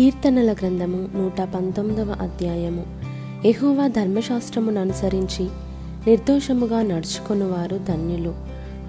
[0.00, 2.86] కీర్తనల గ్రంథము నూట పంతొమ్మిదవ అధ్యాయము.
[3.46, 5.44] ఎహోవా ధర్మశాస్త్రమును అనుసరించి
[6.06, 8.34] నిర్దోషముగా నడుచుకొనువారు ధన్యులు.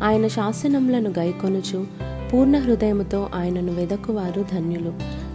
[0.03, 1.87] ఆయన శాసనములను గైకొనుచు
[2.33, 4.93] పూర్ణ హృదయముతో ఆయనను వెదకువారు ధన్యులు.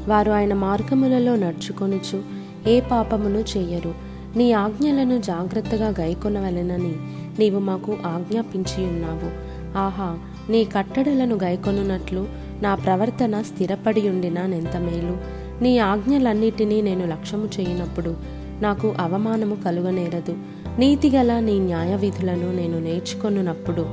[0.08, 2.22] వారు ఆయన మార్గములలో నడుచుకొనుచు
[2.68, 3.94] ఏ పాపమును చేయరు.
[4.36, 6.94] నీ ఆజ్ఞలను జాగ్రత్తగా గైకొనవలెనని
[7.38, 9.30] నీవు మాకు ఆజ్ఞాపించి ఉన్నావు.
[9.78, 10.18] ఆహా
[10.50, 12.28] నీ కట్టడలను గైకొనున్నట్లు
[12.62, 15.35] నా ప్రవర్తన స్థిరపడి ఉండిన నెంత మేలు.
[15.62, 18.14] నీ ఆజ్ఞలన్నిటినీ నేను లక్ష్యము చేయనప్పుడు
[18.60, 20.36] నాకు అవమానము కలుగనేరదు.
[20.78, 23.86] నీతిగల నీ న్యాయ విధులను నేను నేర్చుకొనున్నప్పుడు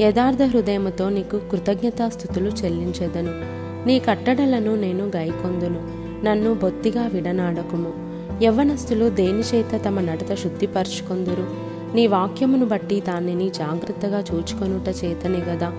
[0.00, 3.30] యథార్థ హృదయముతో నీకు కృతజ్ఞతాస్థుతులు చెల్లించెదను.
[3.86, 6.00] నీ కట్టడలను నేను గైకొందును.
[6.24, 7.92] నన్ను బొత్తిగా విడనాడకుము.
[8.44, 11.46] యవ్వనస్తులు దేనిచేత తమ నడత శుద్ధిపరుచుకొందురు?
[11.94, 15.72] నీ వాక్యమును బట్టి దానిని జాగ్రత్తగా చూచుకొనుట చేతనే గదా.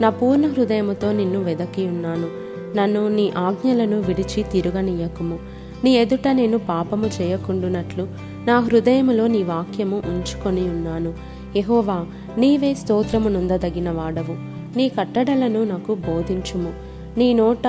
[0.00, 2.43] నా పూర్ణ హృదయముతో నిన్ను వెదకి ఉన్నాను
[2.76, 5.38] నన్ను నీ ఆజ్ఞలను విడిచి తిరుగనీయకుము.
[5.84, 8.08] నీ ఎదుట నేను పాపము చేయకుండునట్లు
[8.46, 11.14] నా హృదయములో నీ వాక్యము ఉంచుకొని ఉన్నాను.
[11.56, 12.06] ఎహోవా
[12.38, 14.36] నీవే స్తోత్రము నుందదగిన వాడవు
[14.78, 16.72] నీ కట్టడలను నాకు బోధించుము.
[17.18, 17.66] నీ నోట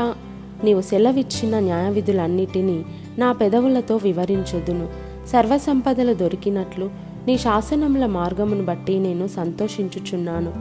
[0.63, 2.85] నీవు సెలవిచ్చిన న్యాయవిధులన్నిటినీ
[3.17, 4.89] నా పెదవులతో వివరించదును.
[5.27, 6.89] సర్వసంపదలు దొరికినట్లు
[7.27, 10.53] నీ శాసనముల మార్గమును బట్టి నేను సంతోషించుచున్నాను.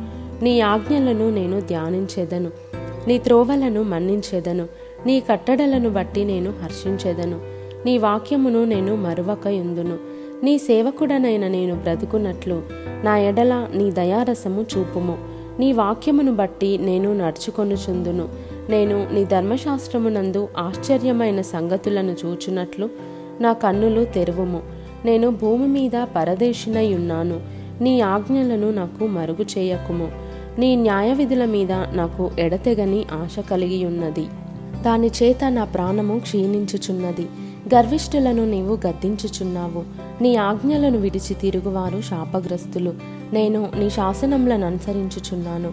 [0.45, 2.51] నీ ఆజ్ఞలను నేను ధ్యానించెదను.
[3.09, 4.67] నీ త్రోవలను మన్నించెదను.
[5.07, 7.41] నీ కట్టడలను బట్టి నేను హర్షించెదను.
[7.87, 9.97] నీ వాక్యమును నేను మరువక ఎందును
[10.45, 12.63] నీ సేవకుడనైన నేను బ్రతుకున్నట్లు.
[13.05, 15.19] నా ఎడల నీ దయారసము చూపుము.
[15.59, 18.29] నీ వాక్యమును బట్టి నేను నడుచుకొనుచుందును.
[18.69, 22.89] నేను నీ ధర్మశాస్త్రమునందు ఆశ్చర్యమైన సంగతులను చూచున్నట్లు
[23.41, 24.63] నా కన్నులు తెరువుము.
[25.05, 27.41] నేను భూమి మీద పరదేశినై ఉన్నాను
[27.81, 30.24] నీ ఆజ్ఞలను నాకు మరుగు చేయకుము.
[30.59, 34.27] నీ న్యాయ విధుల మీద నాకు ఎడతెగని ఆశ కలిగి ఉన్నది
[34.83, 37.27] దాని చేత నా ప్రాణము క్షీణించుచున్నది.
[37.75, 39.83] గర్విష్ఠులను నీవు గద్దించుచున్నావు.
[40.23, 42.95] నీ ఆజ్ఞలను విడిచి తిరుగువారు శాపగ్రస్తులు.
[43.33, 45.73] నేను నీ శాసనములను అనుసరించుచున్నాను.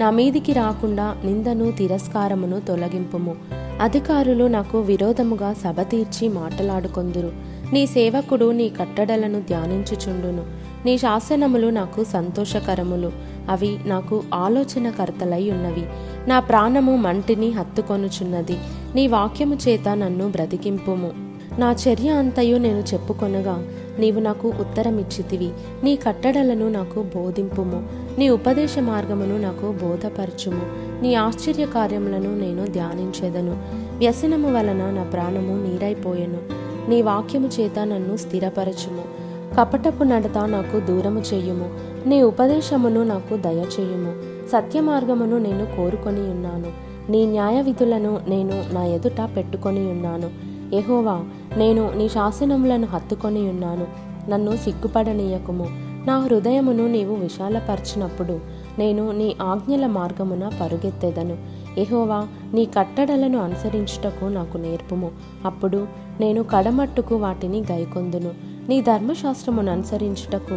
[0.00, 3.36] నా మీదికి రాకుండా నిందను తిరస్కారమును తొలగింపుము.
[3.80, 7.32] అధికారులు నాకు విరోధముగా సభ తీర్చి మాటలాడుకొందురు.
[7.72, 10.46] నీ సేవకుడు నీ కట్టడలను ధ్యానించుచుండును.
[10.84, 13.12] నీ శాసనములు నాకు సంతోషకరములు.
[13.48, 15.86] అవి నాకు ఆలోచనకర్తలై ఉన్నవి.
[16.28, 18.56] నా ప్రాణము మంటిని హత్తుకొనుచున్నది.
[18.94, 21.12] నీ వాక్యము చేత నన్ను బ్రతికింపుము.
[21.58, 25.50] నా చర్య అంతయు నేను చెప్పుకొనగా నీవు నాకు ఉత్తరమిచ్చితివి.
[25.84, 27.86] నీ కట్టడలను నాకు బోధింపుము.
[28.18, 30.62] నీ ఉపదేశ మార్గమును నాకు బోధపరచుము.
[31.02, 33.62] నీ ఆశ్చర్య కార్యములను నేను ధ్యానించేదను.
[33.98, 36.38] వ్యసనము వలన నా ప్రాణము నీరైపోయెను.
[36.90, 39.21] నీ వాక్యము చేత నన్ను స్థిరపరచుము.
[39.56, 41.70] కపటపు నడత నాకు దూరము చెయ్యుము
[42.08, 44.12] నీ ఉపదేశమును నాకు దయచేయుము.
[44.48, 46.72] సత్య మార్గమును నేను కోరుకొని ఉన్నాను.
[47.10, 50.30] నీ న్యాయ విధులను నేను నా ఎదుట పెట్టుకొని ఉన్నాను.
[50.74, 51.20] ఎహోవా
[51.56, 53.86] నేను నీ శాసనములను హత్తుకొని ఉన్నాను.
[54.30, 55.66] నన్ను సిగ్గుపడనీయకుము.
[56.06, 58.40] నా హృదయమును నీవు విశాలపరిచినప్పుడు
[58.78, 61.36] నేను నీ ఆజ్ఞల మార్గమున పరుగెత్తెదను.
[61.78, 65.10] ఎహోవా నీ కట్టడలను అనుసరించుటకు నాకు నేర్పుము.
[65.44, 65.86] అప్పుడు
[66.20, 68.51] నేను కడమట్టుకు వాటిని గైకొందును.
[68.68, 70.54] నీ ధర్మశాస్త్రమును అనుసరించుటకు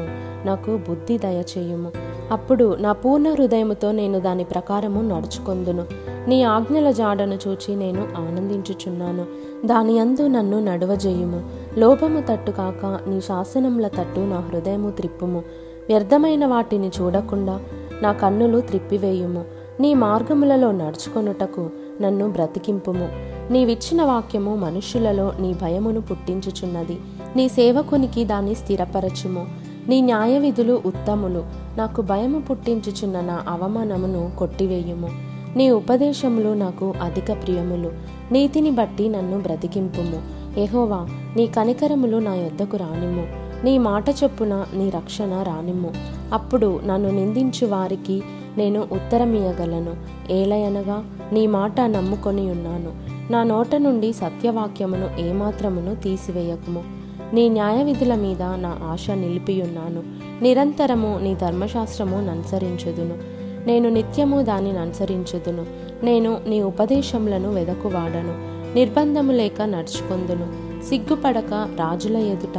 [0.47, 1.91] నాకు బుద్ధి దయచేయుము.
[2.31, 5.83] అప్పుడు నా పూర్ణ హృదయముతో నేను దాని ప్రకారము నడుచుకొందును.
[6.27, 9.25] నీ ఆజ్ఞల జాడను చూచి నేను ఆనందించుచున్నాను.
[9.65, 11.43] దాని అందు నన్ను నడువజేయుము.
[11.77, 15.43] లోపము తట్టు కాక నీ శాసనముల తట్టు నా హృదయము త్రిప్పుము.
[15.89, 17.59] వ్యర్థమైన వాటిని చూడకుండా
[18.01, 19.45] నా కన్నులు త్రిప్పివేయుము.
[19.79, 21.69] నీ మార్గములలో నడుచుకొనుటకు
[22.01, 23.09] నన్ను బ్రతికింపుము.
[23.53, 26.99] నీవిచ్చిన వాక్యము మనుష్యులలో నీ భయమును పుట్టించుచున్నది.
[27.35, 29.47] నీ సేవకునికి దాన్ని స్థిరపరచుము.
[29.87, 31.43] నీ న్యాయ విధులు ఉత్తములు.
[31.77, 35.09] నాకు భయము పుట్టించుచున్న నా అవమానమును కొట్టివేయుము.
[35.55, 37.91] నీ ఉపదేశములు నాకు అధిక ప్రియములు.
[38.31, 40.21] నీతిని బట్టి నన్ను బ్రతికింపుము.
[40.59, 43.27] ఎహోవా నీ కనికరములు నా యొద్దకు రానిమ్ము.
[43.65, 45.91] నీ మాట చొప్పున నీ రక్షణ రానిమ్ము.
[46.33, 48.23] అప్పుడు నన్ను నిందించు వారికి
[48.57, 49.95] నేను ఉత్తరమియగలను
[50.31, 52.91] ఏలయనగా నీ మాట నమ్ముకొని ఉన్నాను
[53.31, 56.94] నా నోట నుండి సత్యవాక్యమును ఏమాత్రమును తీసివేయకుము.
[57.33, 60.03] నీ న్యాయ విధుల మీద నా ఆశ నిలిపియున్నాను.
[60.43, 63.35] నిరంతరము నీ ధర్మశాస్త్రము ననుసరించుదును.
[63.67, 65.65] నేను నిత్యము దానిని అనుసరించుదును.
[66.03, 68.55] నేను నీ ఉపదేశములను వెదకువాడను.
[68.75, 70.47] నిర్బంధము లేక నడుచుకొందును.
[70.83, 72.57] సిగ్గుపడక రాజుల ఎదుట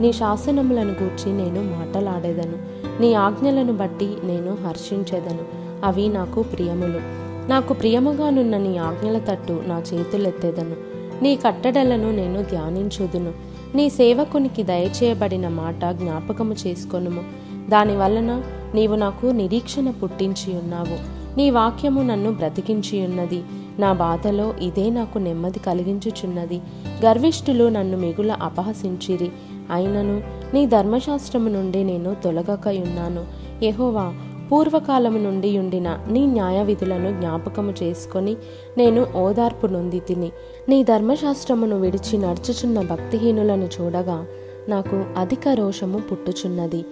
[0.00, 2.58] నీ శాసనములను గూర్చి నేను మాటలాడేదను.
[3.00, 5.38] నీ ఆజ్ఞలను బట్టి నేను హర్షించేదను.
[5.84, 7.00] అవి నాకు ప్రియములు.
[7.48, 10.76] నాకు ప్రియముగానున్న నీ ఆజ్ఞల తట్టు నా చేతులెత్తేదను.
[11.22, 13.32] నీ కట్టడలను నేను ధ్యానించుదును.
[13.74, 17.24] నీ సేవకునికి దయచేయబడిన మాట జ్ఞాపకము చేసుకొనుము.
[17.68, 18.42] దాని వలన
[18.74, 21.26] నీవు నాకు నిరీక్షణ పుట్టించి ఉన్నావు.
[21.36, 23.42] నీ వాక్యము నన్ను బ్రతికించి ఉన్నది.
[23.78, 26.60] నా బాధలో ఇదే నాకు నెమ్మది కలిగించుచున్నది.
[27.04, 29.30] గర్విష్ఠులు నన్ను మిగుల అపహసించిరి.
[29.72, 30.22] అయినను
[30.54, 33.24] నీ ధర్మశాస్త్రము నుండి నేను తొలగకయున్నాను.
[33.64, 34.14] యహోవా
[34.52, 38.36] పూర్వకాలము నుండి ఉండిన నీ న్యాయ విధులను జ్ఞాపకము చేసుకొని
[38.78, 40.32] నేను ఓదార్పు నొంది తిని
[40.68, 44.26] నీ ధర్మశాస్త్రమును విడిచి నడుచుచున్న భక్తిహీనులను చూడగా
[44.68, 46.84] నాకు అధిక రోషము పుట్టుచున్నది.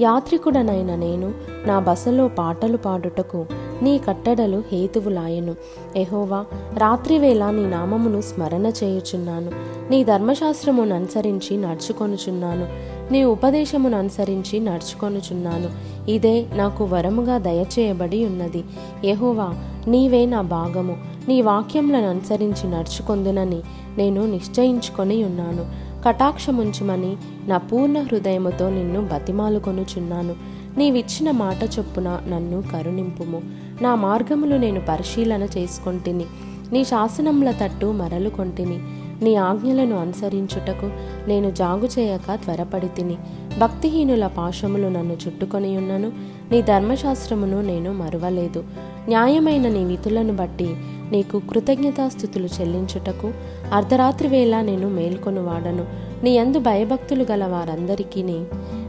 [0.00, 1.34] యాత్రికుడనైన నేను
[1.66, 3.46] నా బసలో పాటలు పాడుటకు
[3.82, 5.54] నీ కట్టడలు హేతువులాయను.
[5.96, 6.44] ఎహోవా
[6.78, 9.50] రాత్రివేళ నీ నామమును స్మరణ చేయుచున్నాను.
[9.90, 12.68] నీ ధర్మశాస్త్రమును అనుసరించి నడుచుకొనుచున్నాను.
[13.12, 15.91] నీ ఉపదేశమును అనుసరించి నడుచుకొనుచున్నాను.
[16.08, 18.64] ఇదే నాకు వరముగా దయచేయబడి ఉన్నది.
[19.04, 19.54] యెహోవా
[19.88, 20.96] నీవే నా భాగము.
[21.28, 23.60] నీ వాక్యములను అనుసరించి నడుచుకొందునని
[23.98, 25.92] నేను నిశ్చయించుకొని ఉన్నాను.
[26.06, 27.16] కటాక్షముంచుమని
[27.46, 30.34] నా పూర్ణ హృదయముతో నిన్ను బతిమాలుకొనుచున్నాను.
[30.78, 33.42] నీవిచ్చిన మాట చొప్పున నన్ను కరుణింపుము.
[33.82, 36.24] నా మార్గములు నేను పరిశీలన చేసుకొంటిని.
[36.72, 38.78] నీ శాసనముల తట్టు మరలు కొంటిని
[39.22, 40.90] నీ ఆజ్ఞలను అనుసరించుటకు
[41.28, 43.16] నేను జాగు చేయక త్వరపడి తిని.
[43.58, 46.12] భక్తిహీనుల పాశములు నన్ను చుట్టుకొని ఉన్నను.
[46.52, 48.64] నీ ధర్మశాస్త్రమును నేను మరువలేదు.
[49.08, 50.76] న్యాయమైన నీ విధులను బట్టి
[51.10, 53.32] నీకు కృతజ్ఞతాస్థుతులు చెల్లించుటకు
[53.72, 55.84] అర్ధరాత్రి వేళ నేను మేల్కొని వాడను.
[56.24, 58.22] నీ యందు భయభక్తులు గల వారందరికీ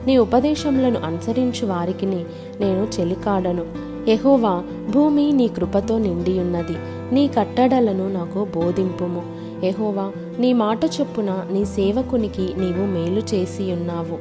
[0.08, 3.66] నీ ఉపదేశములను అనుసరించు వారికి నేను చెలికాడను.
[4.10, 6.76] ఎహోవా భూమి నీ కృపతో నిండియున్నది.
[7.16, 9.43] నీ కట్టడలను నాకు బోధింపుము.
[9.64, 14.18] ఎహోవా నీ మాట చొప్పున నీ సేవకునికి నీవు మేలు చేసి ఉన్నావు.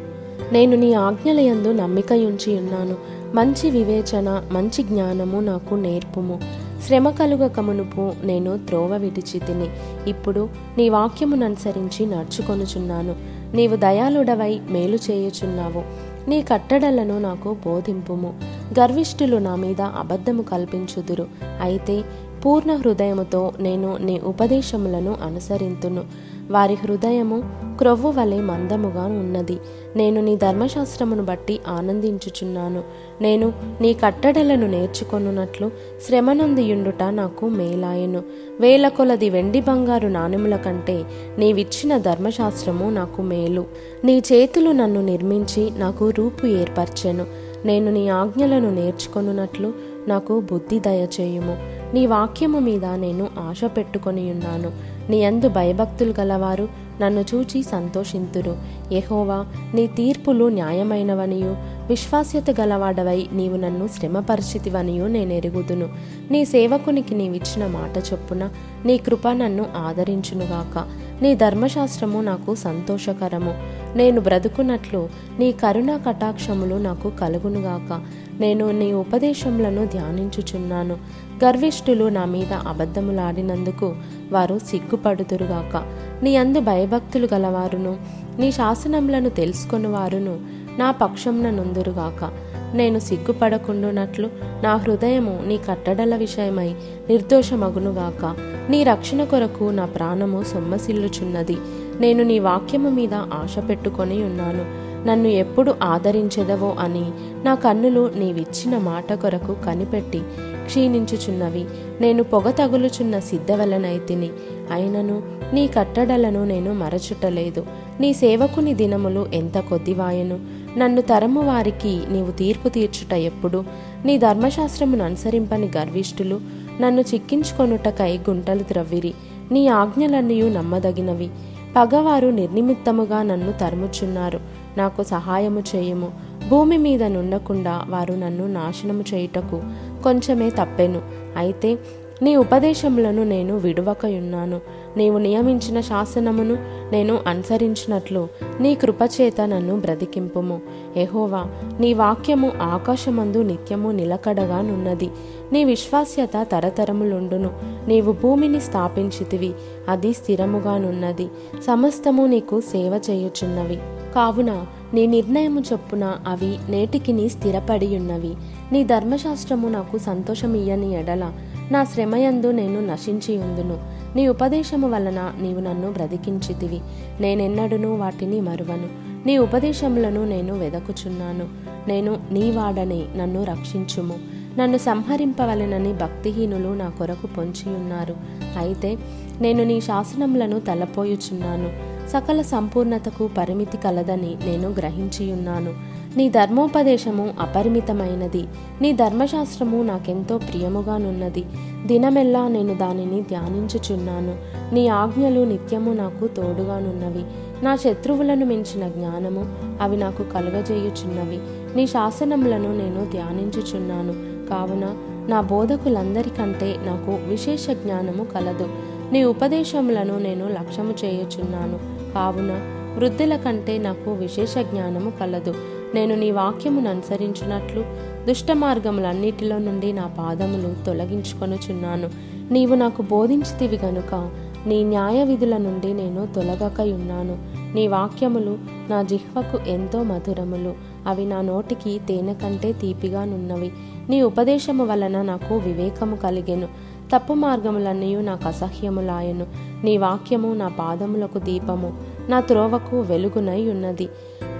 [0.52, 2.96] నేను నీ ఆజ్ఞలయందు నమ్మికయుంచి ఉన్నాను
[3.34, 6.40] మంచి వివేచన మంచి జ్ఞానము నాకు నేర్పుము.
[6.86, 9.68] శ్రమ కలుగక మునుపు నేను త్రోవ విడిచి తిని
[10.06, 10.48] ఇప్పుడు
[10.78, 13.16] నీ వాక్యమును అనుసరించి నడుచుకొనుచున్నాను.
[13.54, 15.82] నీవు దయాళుడవై మేలు చేయుచున్నావు.
[16.30, 18.34] నీ కట్టడలను నాకు బోధింపుము.
[18.80, 21.26] గర్విష్ఠులు నా మీద అబద్ధము కల్పించుదురు.
[21.60, 22.02] అయితే
[22.46, 26.04] పూర్ణ హృదయముతో నేను నీ ఉపదేశములను అనుసరింతును.
[26.50, 27.42] వారి హృదయము
[27.78, 29.58] క్రొవ్వు వలె మందముగా ఉన్నది.
[29.96, 32.82] నేను నీ ధర్మశాస్త్రమును బట్టి ఆనందించుచున్నాను.
[33.20, 35.70] నేను నీ కట్టడలను నేర్చుకొనున్నట్లు
[36.06, 38.22] శ్రమనొందియుండుట నాకు మేలాయను.
[38.60, 41.04] వేల కొలది వెండి బంగారు నాణెముల కంటే
[41.38, 43.64] నీవిచ్చిన ధర్మశాస్త్రము నాకు మేలు.
[44.04, 47.26] నీ చేతులు నన్ను నిర్మించి నాకు రూపు ఏర్పరచెను.
[47.64, 49.72] నేను నీ ఆజ్ఞలను నేర్చుకొనున్నట్లు
[50.08, 51.71] నాకు బుద్ధి దయచేయుము.
[51.94, 54.72] నీ వాక్యము మీద నేను ఆశ పెట్టుకొని ఉన్నాను.
[55.10, 56.68] నీ అందు భయభక్తులు గలవారు
[57.00, 58.56] నన్ను చూచి సంతోషింతురు.
[58.92, 61.56] యహోవా నీ తీర్పులు న్యాయమైనవనియు.
[61.88, 65.88] విశ్వాస్యత గలవాడవై నీవు నన్ను శ్రమపరిచితివనియు నేను ఎరుగుదును.
[66.30, 68.50] నీ సేవకునికి నీవిచ్చిన మాట చొప్పున
[68.84, 70.78] నీ కృప నన్ను ఆదరించునుగాక.
[71.22, 73.54] నీ ధర్మశాస్త్రము నాకు సంతోషకరము.
[73.96, 75.08] నేను బ్రతుకున్నట్లు
[75.38, 78.00] నీ కరుణా కటాక్షములు నాకు కలుగునుగాక.
[78.40, 80.96] నేను నీ ఉపదేశములను ధ్యానించుచున్నాను.
[81.44, 83.94] గర్విష్ఠులు నా మీద అబద్ధములాడినందుకు
[84.32, 85.82] వారు సిగ్గుపడుదురుగాక.
[86.22, 87.96] నీ అందు భయభక్తులు గలవారును
[88.38, 90.40] నీ శాసనములను తెలుసుకొని వారును
[90.78, 92.30] నా పక్షంన నుందురుగాక.
[92.74, 94.30] నేను సిగ్గుపడకుండునట్లు
[94.62, 96.74] నా హృదయము నీ కట్టడల విషయమై
[97.08, 98.36] నిర్దోషమగునుగాక.
[98.70, 101.56] నీ రక్షణ కొరకు నా ప్రాణము సొమ్మసిల్లుచున్నది.
[102.00, 104.92] నేను నీ వాక్యము మీద ఆశ పెట్టుకొని ఉన్నాను.
[105.06, 107.10] నన్ను ఎప్పుడు ఆదరించెదవో అని
[107.44, 110.22] నా కన్నులు నీవిచ్చిన మాట కొరకు కనిపెట్టి
[110.66, 111.64] క్షీణించుచున్నవి.
[112.00, 114.30] నేను పొగ తగులుచున్న సిద్ధవలనైతిని
[114.72, 115.22] అయినను
[115.52, 117.66] నీ కట్టడలను నేను మరచుటలేదు.
[118.00, 120.40] నీ సేవకుని దినములు ఎంత కొద్దివాయను?
[120.78, 123.64] నన్ను తరము వారికి నీవు తీర్పు తీర్చుట ఎప్పుడు?
[124.04, 126.40] నీ ధర్మశాస్త్రమును అనుసరింపని గర్విష్ఠులు
[126.80, 129.14] నన్ను చిక్కించుకొనుటకై గుంటలు త్రవ్విరి.
[129.52, 131.30] నీ ఆజ్ఞలన్నీ నమ్మదగినవి.
[131.76, 134.40] పగవారు నిర్నిమిత్తముగా నన్ను తరుముచున్నారు.
[134.76, 136.10] నాకు సహాయము చేయము.
[136.50, 139.62] భూమి మీద నుండకుండా వారు నన్ను నాశనము చేయుటకు
[140.02, 141.02] కొంచెమే తప్పెను.
[141.36, 141.78] అయితే
[142.22, 144.60] నీ ఉపదేశములను నేను విడువకయున్నాను.
[144.96, 146.56] నీవు నియమించిన శాసనమును
[146.92, 148.28] నేను అనుసరించినట్లు
[148.60, 150.60] నీ కృపచేత నన్ను బ్రతికింపుము.
[150.96, 151.44] ఎహోవా
[151.80, 155.10] నీ వాక్యము ఆకాశమందు నిత్యము నిలకడగానున్నది
[155.52, 157.50] నీ విశ్వాస్యత తరతరములుండును.
[157.88, 159.52] నీవు భూమిని స్థాపించితివి
[159.88, 161.28] అది స్థిరముగానున్నది
[161.66, 163.76] సమస్తము నీకు సేవ చేయుచున్నవి.
[164.14, 168.34] కావున నీ నిర్ణయము చొప్పున అవి నేటికి నీ స్థిరపడి ఉన్నవి
[168.72, 171.32] నీ ధర్మశాస్త్రము నాకు సంతోషమియ్యని ఎడల
[171.70, 176.80] నా శ్రమయందు నేను నశించి ఉందును నీ ఉపదేశము వలన నీవు నన్ను బ్రతికించితివి.
[177.20, 178.88] నేనెన్నడును వాటిని మరువను.
[179.26, 181.48] నీ ఉపదేశములను నేను వెదకుచున్నాను.
[181.88, 184.14] నేను నీ వాడని నన్ను రక్షించుము.
[184.58, 188.16] నన్ను సంహరింపవలెనని భక్తిహీనులు నా కొరకు పొంచి ఉన్నారు
[188.58, 188.98] అయితే
[189.40, 191.91] నేను నీ శాసనములను తలపోయుచున్నాను.
[192.12, 195.74] సకల సంపూర్ణతకు పరిమితి కలదని నేను గ్రహించియున్నాను.
[196.16, 198.44] నీ ధర్మోపదేశము అపరిమితమైనది.
[198.82, 201.44] నీ ధర్మశాస్త్రము నాకెంతో ప్రియముగానున్నది
[201.86, 204.36] దినమెల్లా నేను దానిని ధ్యానించుచున్నాను.
[204.74, 207.24] నీ ఆజ్ఞలు నిత్యము నాకు తోడుగానున్నవి
[207.64, 209.46] నా శత్రువులను మించిన జ్ఞానము
[209.82, 211.38] అవి నాకు కలుగజేయుచున్నవి.
[211.76, 214.12] నీ శాసనములను నేను ధ్యానించుచున్నాను.
[214.48, 214.94] కావున
[215.28, 218.68] నా బోధకులందరికంటే నాకు విశేష జ్ఞానము కలదు.
[219.12, 221.91] నీ ఉపదేశములను నేను లక్ష్యము చేయుచున్నాను.
[222.14, 222.52] కావున
[222.96, 225.54] వృద్ధుల కంటే నాకు విశేష జ్ఞానము కలదు.
[225.94, 227.84] నేను నీ వాక్యమును అనుసరించినట్లు
[228.26, 232.10] దుష్ట మార్గములన్నిటిలో నుండి నా పాదములు తొలగించుకొనుచున్నాను.
[232.52, 234.30] నీవు నాకు బోధించితివి గనుక
[234.66, 237.38] నీ న్యాయ విధుల నుండి నేను తొలగకయున్నాను.
[237.74, 240.74] నీ వాక్యములు నా జిహ్వకు ఎంతో మధురములు.
[241.06, 243.72] అవి నా నోటికి తేనె కంటే తీపిగానున్నవి
[244.08, 246.68] నీ ఉపదేశము వలన నాకు వివేకము కలిగెను.
[247.14, 249.46] తప్పు మార్గములన్నీ నాకు అసహ్యములాయను.
[249.84, 251.92] నీ వాక్యము నా పాదములకు దీపము
[252.28, 254.08] నా త్రోవకు వెలుగునై ఉన్నది.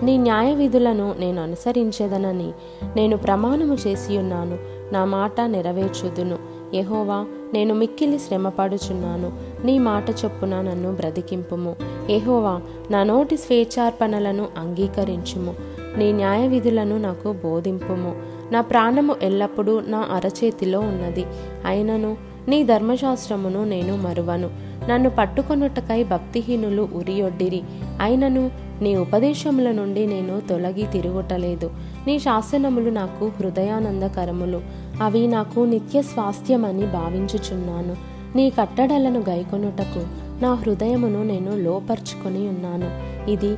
[0.03, 2.53] నీ న్యాయ విధులను నేను అనుసరించేదనని
[2.97, 4.59] నేను ప్రమాణము చేసి ఉన్నాను
[4.93, 6.39] నా మాట నెరవేర్చుదును.
[6.75, 9.33] యహోవా నేను మిక్కిలి శ్రమపడుచున్నాను
[9.65, 11.77] నీ మాట చొప్పున నన్ను బ్రతికింపుము.
[12.11, 15.55] యహోవా నా నోటి స్వేచ్ఛార్పణలను అంగీకరించుము.
[15.97, 18.17] నీ న్యాయ విధులను నాకు బోధింపుము.
[18.53, 21.25] నా ప్రాణము ఎల్లప్పుడూ నా అరచేతిలో ఉన్నది.
[21.65, 24.51] అయినను నీ ధర్మశాస్త్రమును నేను మరువను.
[24.91, 27.63] నన్ను పట్టుకొనుటకై భక్తిహీనులు ఉరియొడ్డిరి.
[28.01, 28.51] అయినను
[28.83, 31.71] నీ ఉపదేశముల నుండి నేను తొలగి తిరుగుటలేదు.
[32.07, 34.61] నీ శాసనములు నాకు హృదయానందకరములు.
[35.03, 37.97] అవి నాకు నిత్య స్వాస్థ్యమని భావించుచున్నాను.
[38.37, 40.07] నీ కట్టడలను గైకొనుటకు
[40.43, 43.13] నా హృదయమును నేను లోపర్చుకొని ఉన్నాను.
[43.31, 43.57] ఇది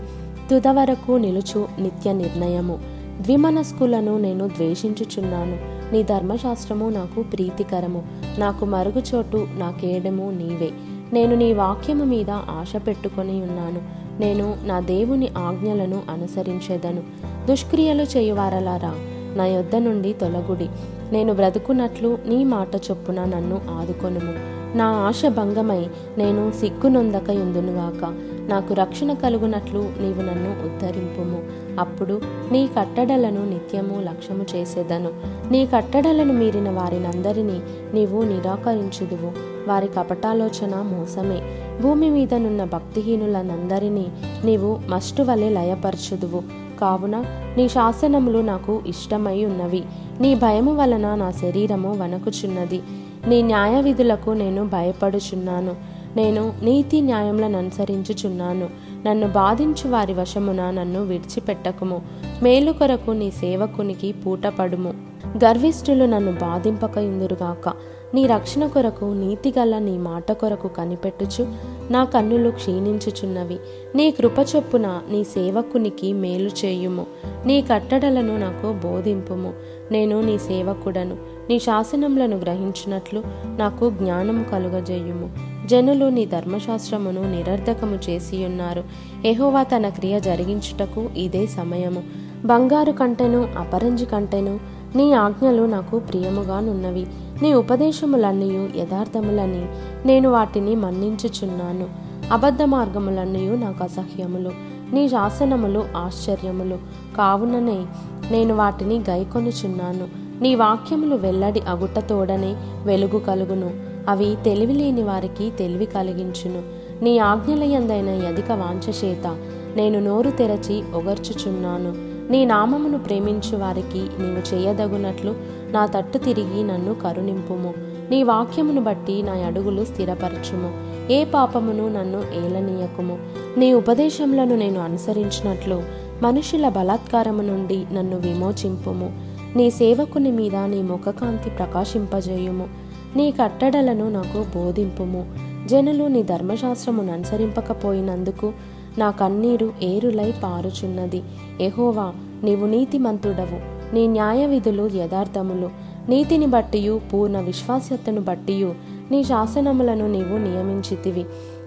[0.51, 2.79] తుదవరకు నిలుచు నిత్య నిర్ణయము.
[3.21, 5.74] ద్విమనస్కులను నేను ద్వేషించుచున్నాను.
[5.95, 8.03] నీ ధర్మశాస్త్రము నాకు ప్రీతికరము.
[8.39, 10.71] నాకు మరుగుచోటు నాకేడము నీవే.
[11.13, 13.81] నేను నీ వాక్యము మీద ఆశ పెట్టుకొని ఉన్నాను.
[14.21, 17.03] నేను నా దేవుని ఆజ్ఞలను అనుసరించేదను.
[17.47, 18.95] దుష్క్రియలు చేయువారలారా
[19.37, 20.69] నా యొద్ద నుండి తొలగుడి.
[21.13, 24.64] నేను బ్రతుకున్నట్లు నీ మాట చొప్పున నన్ను ఆదుకొనుము.
[24.75, 25.87] నా ఆశ భంగమై
[26.19, 28.15] నేను సిగ్గునొందక ఎందునుగాక
[28.49, 31.43] నాకు రక్షణ కలుగునట్లు నీవు నన్ను ఉద్ధరింపుము.
[31.81, 32.21] అప్పుడు
[32.53, 35.11] నీ కట్టడలను నిత్యము లక్ష్యము చేసేదను.
[35.51, 37.61] నీ కట్టడలను మీరిన వారినందరినీ
[37.95, 39.33] నీవు నిరాకరించుదువు.
[39.69, 41.43] వారి కపటాలోచన మోసమే.
[41.83, 44.07] భూమి మీదనున్న భక్తిహీనులనందరినీ
[44.45, 46.43] నీవు మస్టు వలె లయపరచుదువు.
[46.81, 47.25] కావున
[47.57, 49.83] నీ శాసనములు నాకు ఇష్టమై ఉన్నవి.
[50.21, 52.83] నీ భయము వలన నా శరీరము వణకుచున్నది.
[53.29, 55.75] నీ న్యాయ విధులకు నేను భయపడుచున్నాను.
[56.17, 58.69] నేను నీతి న్యాయములను అనుసరించుచున్నాను
[59.07, 62.03] నన్ను బాధించు వారి వశమున నన్ను విడిచిపెట్టకుము.
[62.43, 64.95] మేలు కొరకు నీ సేవకునికి పూటపడుము.
[65.37, 67.73] గర్విష్ఠులు నన్ను బాధింపక ఇందురుగాక
[68.15, 71.47] నీ రక్షణ కొరకు నీతిగల నీ మాట కొరకు కనిపెట్టుచు
[71.91, 73.59] నా కన్నులు క్షీణించుచున్నవి.
[73.95, 77.07] నీ కృప చొప్పున నీ సేవకునికి మేలు చేయుము.
[77.47, 79.53] నీ కట్టడలను నాకు బోధింపుము.
[79.93, 81.17] నేను నీ సేవకుడను.
[81.51, 83.23] నీ శాసనములను గ్రహించినట్లు
[83.59, 85.31] నాకు జ్ఞానము కలుగజేయుము.
[85.67, 88.85] జనులు నీ ధర్మశాస్త్రమును నిరర్ధకము చేసి ఉన్నారు
[89.25, 92.03] ఎహోవా తన క్రియ జరిగించుటకు ఇదే సమయము.
[92.45, 97.07] బంగారు కంటెను అపరంజి కంటెను నీ ఆజ్ఞలు నాకు ప్రియముగానున్నవి.
[97.43, 99.67] నీ ఉపదేశములన్నయు యథార్థములని
[100.07, 101.87] నేను వాటిని మన్నించుచున్నాను.
[102.33, 104.51] అబద్ధ మార్గములన్నయు నాకు అసహ్యములు.
[104.93, 106.79] నీ శాసనములు ఆశ్చర్యములు.
[107.17, 107.87] కావుననే
[108.31, 110.09] నేను వాటిని గైకొనుచున్నాను.
[110.43, 113.71] నీ వాక్యములు వెల్లడి అగుటతోడనే వెలుగు కలుగును.
[114.09, 116.63] అవి తెలివిలేని వారికి తెలివి కలిగించును.
[117.05, 119.37] నీ ఆజ్ఞలయందైన అధిక వాంఛచేత
[119.77, 122.14] నేను నోరు తెరచి ఒగర్చుచున్నాను.
[122.31, 125.35] నీ నామమును ప్రేమించు వారికి నీవు చేయదగునట్లు
[125.71, 127.75] నా తట్టు తిరిగి నన్ను కరుణింపుము.
[128.11, 130.73] నీ వాక్యమును బట్టి నా అడుగులు స్థిరపరచుము.
[131.13, 133.19] ఏ పాపమును నన్ను ఏలనీయకుము.
[133.59, 135.83] నీ ఉపదేశములను నేను అనుసరించినట్లు
[136.23, 139.23] మనుషుల బలాత్కారము నుండి నన్ను విమోచింపుము.
[139.57, 142.69] నీ సేవకుని మీద నీ ముఖకాంతి ప్రకాశింపజేయుము.
[143.17, 145.35] నీ కట్టడలను నాకు బోధింపుము.
[145.67, 148.53] జనులు నీ ధర్మశాస్త్రమును అనుసరింపకపోయినందుకు
[148.99, 151.23] నా కన్నీరు ఏరులై పారుచున్నది.
[151.61, 152.13] ఎహోవా
[152.45, 153.75] నీవు నీతిమంతుడవు.
[153.95, 155.71] నీ న్యాయ విధులు యథార్థములు.
[156.09, 158.75] నీతిని బట్టియు పూర్ణ విశ్వాస్యతను బట్టియు.
[159.11, 161.25] నీ శాసనములను నీవు నియమించితివి.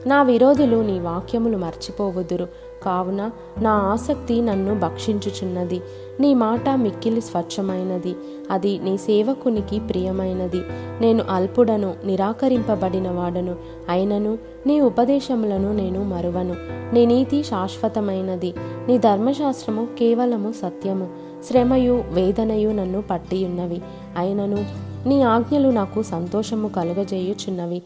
[0.08, 2.48] నా విరోధులు నీ వాక్యములు మర్చిపోవుదురు.
[2.84, 3.32] కావున
[3.62, 5.82] నా ఆసక్తి నన్ను భక్షించుచున్నది.
[6.20, 8.16] నీ మాట మిక్కిలి స్వచ్ఛమైనది.
[8.52, 10.62] అది నీ సేవకునికి ప్రియమైనది.
[11.02, 13.56] నేను అల్పుడను నిరాకరింపబడిన వాడను
[13.90, 16.56] అయినను నీ ఉపదేశములను నేను మరువను.
[16.94, 18.54] నీ నీతి శాశ్వతమైనది.
[18.88, 21.10] నీ ధర్మశాస్త్రము కేవలము సత్యము.
[21.48, 23.82] శ్రమయు వేదనయు నన్ను పట్టియున్నవి.
[24.18, 27.82] అయినను నీ ఆజ్ఞలు నాకు సంతోషము కలుగజేయుచున్నవి.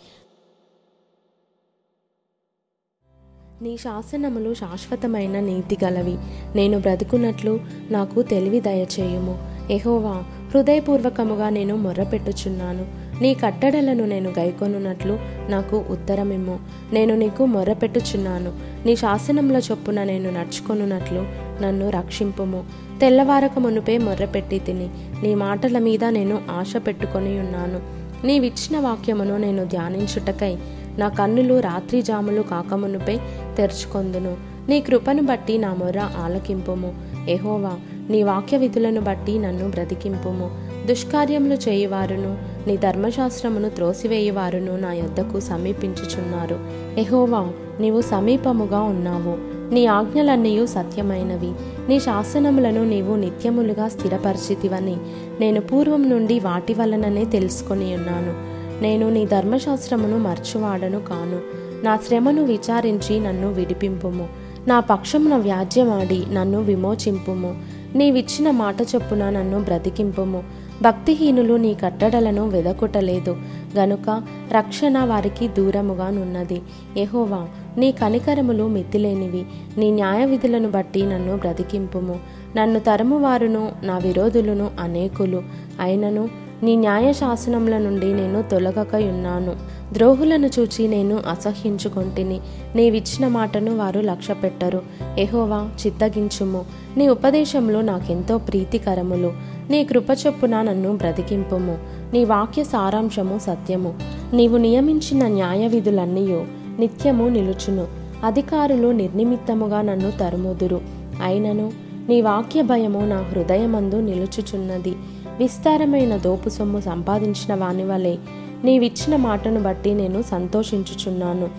[3.62, 6.18] నీ శాసనములు శాశ్వతమైన నీతి గలవి.
[6.56, 7.60] నేను బ్రతుకున్నట్లు
[7.92, 9.38] నాకు తెలివి దయచేయుము.
[9.72, 10.24] ఎహోవా
[10.56, 12.86] హృదయపూర్వకముగా నేను మొర్రపెట్టుచున్నాను.
[13.22, 16.60] నీ కట్టడలను నేను గైకొనున్నట్లు నాకు ఉత్తరమిమ్ము.
[16.94, 18.54] నేను నీకు మొర్రపెట్టుచున్నాను.
[18.86, 21.26] నీ శాసనముల చొప్పున నేను నడుచుకొనున్నట్లు
[21.64, 22.66] నన్ను రక్షింపుము.
[23.02, 24.90] తెల్లవారక మునుపే మొర్రపెట్టి తిని
[25.24, 28.02] నీ మాటల మీద నేను ఆశ పెట్టుకొని ఉన్నాను.
[28.26, 30.58] నీవిచ్చిన వాక్యమును నేను ధ్యానించుటకై
[30.98, 33.18] నా కన్నులు రాత్రి జాములు కాకమునుపై
[33.58, 34.38] తెరుచుకొందును.
[34.70, 36.96] నీ కృపను బట్టి నా మొర్ర ఆలకింపుము.
[37.30, 37.72] ఎహోవా
[38.10, 40.52] నీ వాక్య విధులను బట్టి నన్ను బ్రతికింపుము.
[40.86, 46.60] దుష్కార్యములు చేయువారును నీ ధర్మశాస్త్రమును త్రోసివేయువారును నా యొద్దకు సమీపించుచున్నారు.
[47.00, 49.52] ఎహోవా నీవు సమీపముగా ఉన్నావు.
[49.74, 51.52] నీ ఆజ్ఞలన్నీ సత్యమైనవి.
[51.90, 54.98] నీ శాసనములను నీవు నిత్యములుగా స్థిరపరిచితివని
[55.40, 58.34] నేను పూర్వం నుండి వాటి వలననే తెలుసుకొని ఉన్నాను
[58.82, 61.71] నేను నీ ధర్మశాస్త్రమును మర్చువాడను కాను.
[61.84, 64.28] నా శ్రమను విచారించి నన్ను విడిపింపుము.
[64.68, 67.56] నా పక్షమున వ్యాజ్యమాడి నన్ను విమోచింపుము.
[67.96, 70.44] నీవిచ్చిన మాట చొప్పున నన్ను బ్రతికింపుము.
[70.82, 73.38] భక్తిహీనులు నీ కట్టడలను వెదకుటలేదు.
[73.78, 76.62] గనుక రక్షణ వారికి దూరముగా నున్నది.
[76.98, 77.48] ఎహోవా
[77.78, 79.46] నీ కనికరములు మితిలేనివి.
[79.78, 82.20] నీ న్యాయ విధులను బట్టి నన్ను బ్రతికింపుము.
[82.58, 85.44] నన్ను తరుమువారును నా విరోధులను అనేకులు.
[85.80, 89.56] అయినను నీ న్యాయశాసనముల నుండి నేను తొలగకయున్నాను
[89.94, 92.40] ద్రోహులను చూచి నేను అసహ్యించుకొంటిని.
[92.76, 94.82] నీవిచ్చిన మాటను వారు లక్ష్యపెట్టరు.
[95.18, 96.66] ఎహోవా చిత్తగించుము.
[96.98, 99.34] నీ ఉపదేశంలో నాకెంతో ప్రీతికరములు.
[99.70, 101.78] నీ కృపచొప్పున నన్ను బ్రతికింపుము.
[102.14, 103.94] నీ వాక్య సారాంశము సత్యము.
[104.34, 106.46] నీవు నియమించిన న్యాయ విధులన్నీయో
[106.80, 107.88] నిత్యము నిలుచును.
[108.24, 110.82] అధికారులు నిర్నిమిత్తముగా నన్ను తరుముదురు.
[111.24, 111.72] అయినను
[112.10, 114.96] నీ వాక్య భయము నా హృదయమందు నిలుచుచున్నది.
[115.42, 118.16] విస్తారమైన దోపు సొమ్ము సంపాదించిన వాని వలె
[118.64, 121.50] నీవిచ్చిన మాటను బట్టి నేను సంతోషించుచున్నాను.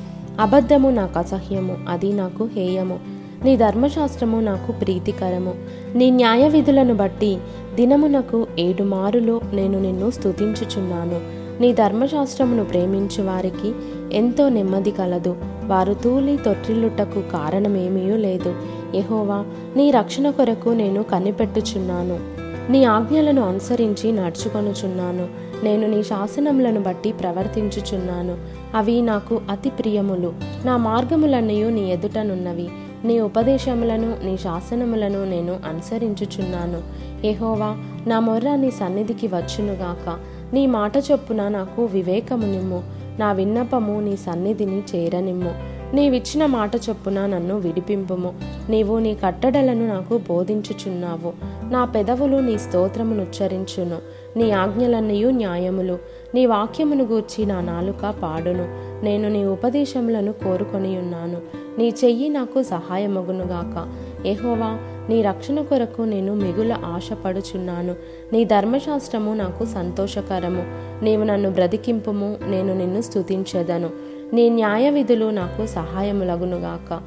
[0.41, 3.01] అబద్ధము నాకు అసహ్యము అది నాకు హేయము.
[3.45, 5.55] నీ ధర్మశాస్త్రము నాకు ప్రీతికరము.
[5.95, 7.39] నీ న్యాయ విధులను బట్టి
[7.75, 11.21] దినమునకు ఏడు మారులు నేను నిన్ను స్తుతించుచున్నాను.
[11.63, 13.73] నీ ధర్మశాస్త్రమును ప్రేమించు వారికి
[14.13, 15.37] ఎంతో నెమ్మది కలదు.
[15.67, 18.55] వారు తూలి తొట్టిల్లుటకు కారణమేమీ లేదు.
[18.95, 19.45] యహోవా
[19.77, 22.42] నీ రక్షణ కొరకు నేను కనిపెట్టుచున్నాను.
[22.71, 25.29] నీ ఆజ్ఞలను అనుసరించి నడుచుకొనుచున్నాను.
[25.65, 28.39] నేను నీ శాసనములను బట్టి ప్రవర్తించుచున్నాను.
[28.77, 30.33] అవి నాకు అతి ప్రియములు.
[30.65, 32.69] నా మార్గములన్నీ నీ ఎదుటనున్నవి.
[33.05, 36.83] నీ ఉపదేశములను నీ శాసనములను నేను అనుసరించుచున్నాను.
[37.27, 40.19] ఎహోవా నా మొర్ర నీ సన్నిధికి వచ్చునుగాక.
[40.55, 42.83] నీ మాట చొప్పున నాకు వివేకము నిమ్ము.
[43.19, 45.72] నా విన్నపము నీ సన్నిధిని చేరనిమ్ము.
[45.95, 48.35] నీవిచ్చిన మాట చొప్పున నన్ను విడిపింపుము.
[48.69, 51.33] నీవు నీ కట్టడలను నాకు బోధించుచున్నావు.
[51.71, 53.99] నా పెదవులు నీ స్తోత్రమునుచ్చరించును.
[54.39, 55.99] నీ ఆజ్ఞలన్నయు న్యాయములు.
[56.35, 58.93] నీ వాక్యమును గూర్చి నా నాలుక పాడును.
[59.05, 61.41] నేను నీ ఉపదేశములను కోరుకొని ఉన్నాను
[61.79, 63.93] నీ చెయ్యి నాకు సహాయమగునుగాక.
[64.27, 64.79] ఎహోవా
[65.09, 67.95] నీ రక్షణ కొరకు నేను మిగుల ఆశపడుచున్నాను.
[68.33, 70.65] నీ ధర్మశాస్త్రము నాకు సంతోషకరము.
[71.05, 72.37] నీవు నన్ను బ్రతికింపుము.
[72.47, 74.12] నేను నిన్ను స్తుతించెదను.
[74.33, 77.01] నీ న్యాయ విధులు నాకు సహాయములగునుగాక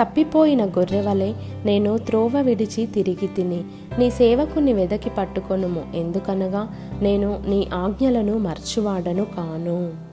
[0.00, 3.64] తప్పిపోయిన గొర్రెవలే నేను త్రోవ విడిచి తిరిగి తిని
[3.98, 5.84] నీ సేవకుని వెదకి పట్టుకొనుము.
[5.94, 6.68] ఎందుకనగా
[7.02, 10.11] నేను నీ ఆజ్ఞలను మర్చివాడను కాను.